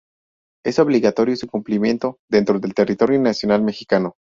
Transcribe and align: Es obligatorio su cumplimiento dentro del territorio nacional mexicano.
Es 0.65 0.79
obligatorio 0.79 1.35
su 1.35 1.45
cumplimiento 1.45 2.17
dentro 2.27 2.59
del 2.59 2.73
territorio 2.73 3.21
nacional 3.21 3.61
mexicano. 3.61 4.15